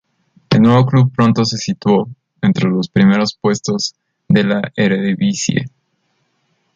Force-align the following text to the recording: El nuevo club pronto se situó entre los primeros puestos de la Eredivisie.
El 0.49 0.63
nuevo 0.63 0.83
club 0.87 1.13
pronto 1.15 1.45
se 1.45 1.59
situó 1.59 2.09
entre 2.41 2.67
los 2.71 2.89
primeros 2.89 3.35
puestos 3.39 3.93
de 4.27 4.43
la 4.43 4.71
Eredivisie. 4.75 5.67